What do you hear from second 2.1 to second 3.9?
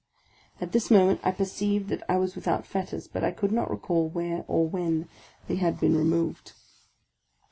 was without fetters, but I could not